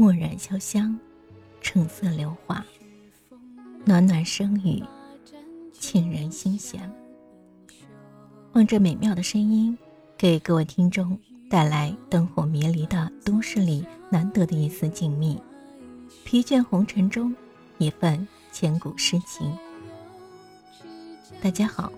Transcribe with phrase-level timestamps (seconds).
[0.00, 0.98] 墨染潇湘，
[1.60, 2.64] 橙色流华，
[3.84, 4.82] 暖暖声语，
[5.78, 6.90] 沁人心弦。
[8.54, 9.76] 望着美妙的声音，
[10.16, 11.20] 给各位听众
[11.50, 15.38] 带来灯火迷离的都市里难得的一丝静谧。
[16.24, 17.36] 疲倦红尘中，
[17.76, 19.54] 一份千古诗情。
[21.42, 21.92] 大家好，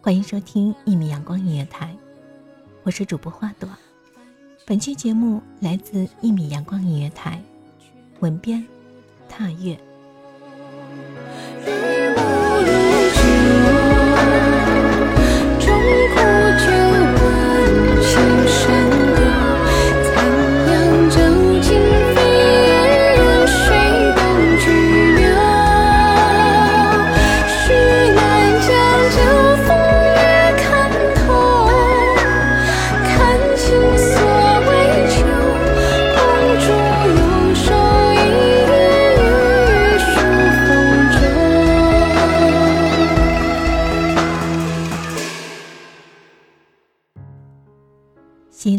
[0.00, 1.94] 欢迎收听一米阳光音乐台，
[2.82, 3.68] 我是主播花朵。
[4.68, 7.40] 本期节目来自一米阳光音乐台，
[8.18, 8.66] 文编
[9.28, 9.78] 踏月。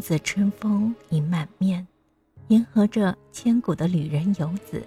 [0.07, 1.85] 自春风已满面，
[2.47, 4.81] 迎合着千古的旅人游子，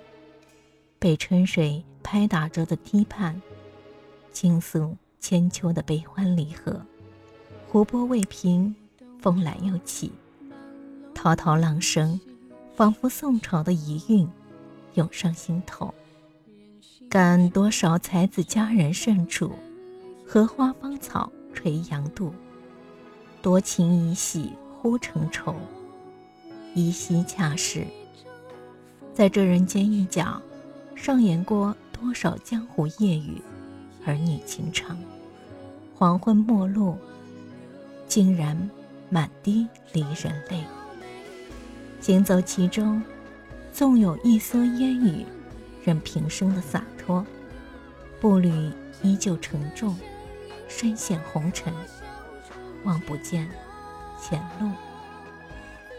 [0.98, 3.38] 被春水拍打着的堤畔，
[4.32, 6.80] 倾诉千秋的悲欢离合。
[7.68, 8.74] 湖波未平，
[9.20, 10.10] 风来又起，
[11.14, 12.18] 滔滔浪声，
[12.74, 14.26] 仿佛宋朝的遗韵，
[14.94, 15.92] 涌上心头。
[17.10, 19.52] 感多少才子佳人胜处，
[20.26, 22.32] 荷花芳草垂杨渡，
[23.42, 24.52] 多情已喜。
[24.82, 25.54] 忽成愁，
[26.74, 27.84] 依稀恰是，
[29.12, 30.40] 在这人间一角，
[30.96, 33.42] 上演过多少江湖夜雨，
[34.06, 34.96] 儿女情长。
[35.94, 36.96] 黄昏陌路，
[38.08, 38.56] 竟然
[39.10, 40.64] 满地离人泪。
[42.00, 43.02] 行走其中，
[43.74, 45.26] 纵有一蓑烟雨，
[45.84, 47.22] 任平生的洒脱，
[48.18, 48.70] 步履
[49.02, 49.94] 依旧沉重，
[50.68, 51.70] 深陷红尘，
[52.84, 53.46] 望不见。
[54.20, 54.70] 前路，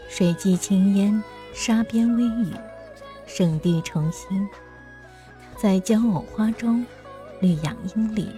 [0.08, 1.22] 水际青烟，
[1.52, 2.54] 沙边微雨，
[3.26, 4.48] 圣地重新。
[5.56, 6.86] 在江藕花中，
[7.40, 8.30] 绿杨阴里，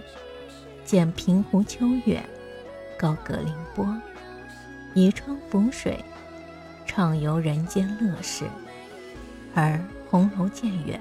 [0.83, 2.21] 见平湖秋月，
[2.97, 3.85] 高阁凌波，
[4.95, 6.03] 倚窗浮水，
[6.85, 8.45] 畅游人间乐事。
[9.53, 9.79] 而
[10.09, 10.99] 红楼渐远，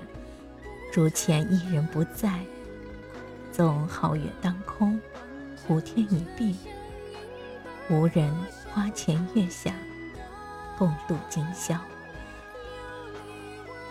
[0.93, 2.41] 竹前一人不在，
[3.51, 5.01] 纵皓月当空，
[5.67, 6.55] 湖天一碧，
[7.89, 8.33] 无人。
[8.75, 9.73] 花前月下，
[10.77, 11.79] 共度今宵。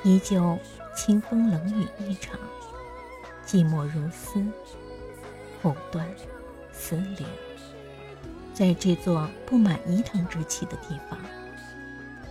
[0.03, 0.59] 依旧
[0.93, 2.37] 清风冷雨一场，
[3.45, 4.45] 寂寞如斯，
[5.61, 6.05] 藕断
[6.73, 7.23] 丝连。
[8.53, 11.17] 在这座布满饴糖之气的地方，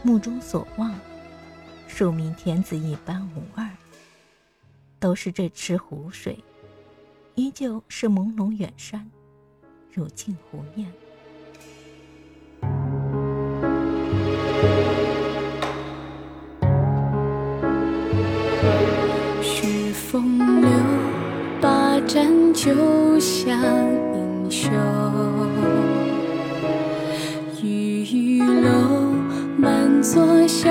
[0.02, 0.94] 目中所望，
[1.88, 3.66] 庶民天子一般无二，
[5.00, 6.44] 都是这池湖水，
[7.34, 9.10] 依旧是朦胧远山，
[9.90, 10.92] 如镜湖面。
[22.06, 22.70] 盏酒
[23.18, 23.58] 香，
[24.14, 24.70] 英雄。
[27.62, 29.14] 玉玉楼，
[29.56, 30.70] 满座笑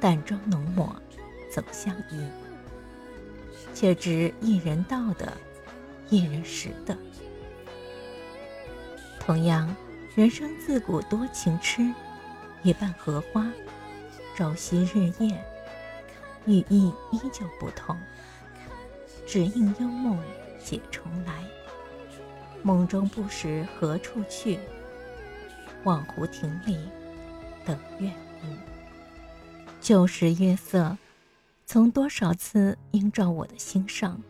[0.00, 0.94] 淡妆浓抹
[1.50, 2.28] 总相宜，
[3.74, 5.32] 却知一人道的，
[6.10, 6.96] 一人识的。
[9.18, 9.74] 同样，
[10.14, 11.92] 人生自古多情痴，
[12.62, 13.50] 一半荷花，
[14.36, 15.42] 朝夕日夜，
[16.44, 17.96] 寓意依旧不同。
[19.26, 20.22] 只应幽梦
[20.62, 21.42] 解重来，
[22.62, 24.58] 梦中不识何处去，
[25.82, 26.78] 望湖亭里
[27.64, 28.08] 等月
[28.40, 28.75] 明。
[29.86, 30.98] 旧时月色，
[31.64, 34.20] 曾多少次映照我的心上，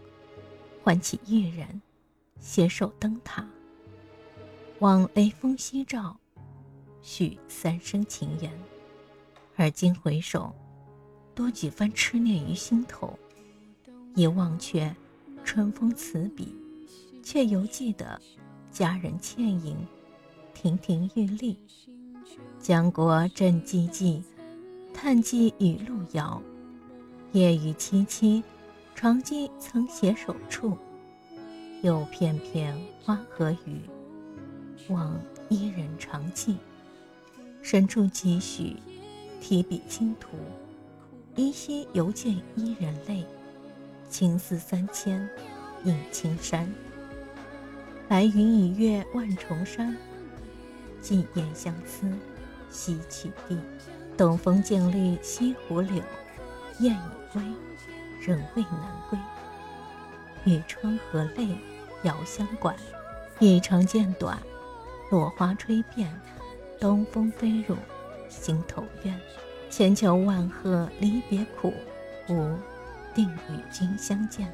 [0.85, 1.81] 唤起一人
[2.39, 3.49] 携手灯塔，
[4.81, 6.15] 望雷锋夕照，
[7.01, 8.53] 续三生情缘。
[9.55, 10.55] 而今回首，
[11.35, 13.19] 多几番痴念于心头，
[14.15, 14.95] 一忘却
[15.43, 16.55] 春风词笔，
[17.23, 18.21] 却犹记得
[18.71, 19.75] 佳人倩影，
[20.53, 21.59] 亭亭玉立。
[22.61, 24.23] 江国正寂寂，
[24.97, 26.43] 叹寄雨路遥。
[27.33, 28.43] 夜雨凄凄，
[28.95, 30.77] 常记曾携手处。
[31.83, 33.83] 又片片花和雨，
[34.89, 35.21] 望
[35.51, 36.57] 伊人长记。
[37.61, 38.75] 深处几许，
[39.39, 40.31] 提笔轻涂，
[41.35, 43.23] 依稀犹见伊人泪。
[44.09, 45.29] 情丝三千，
[45.85, 46.67] 映青山。
[48.09, 49.95] 白云已越万重山，
[51.03, 52.11] 寄雁相思，
[52.71, 53.59] 西起地。
[54.17, 56.03] 东风渐绿西湖柳，
[56.79, 57.43] 雁已归，
[58.21, 59.19] 人未南归。
[60.45, 61.49] 玉窗和泪
[62.03, 62.75] 遥相管，
[63.39, 64.39] 一长渐短，
[65.11, 66.11] 落花吹遍，
[66.81, 67.77] 东风飞入
[68.29, 69.21] 心头怨。
[69.69, 71.75] 千秋万壑离别苦，
[72.29, 72.55] 吾
[73.15, 74.51] 定与君相见。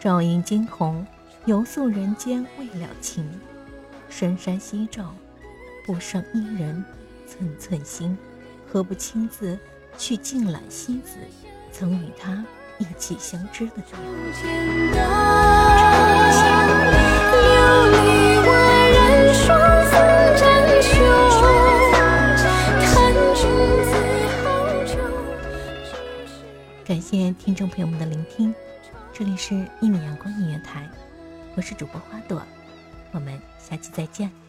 [0.00, 1.06] 照影惊鸿，
[1.44, 3.28] 犹诉人间未了情。
[4.08, 5.14] 深山夕照，
[5.84, 6.84] 不胜伊人
[7.32, 8.16] 寸寸心。
[8.70, 9.58] 何不亲自
[9.98, 11.16] 去静揽西子，
[11.70, 12.44] 曾与他
[12.78, 13.92] 一起相知的地
[26.84, 28.54] 感谢听众朋友们的聆听，
[29.12, 30.88] 这里是一米阳光音乐台，
[31.54, 32.42] 我是主播花朵，
[33.12, 34.41] 我们下期再见。